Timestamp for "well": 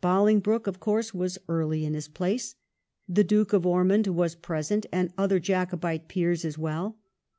6.56-6.96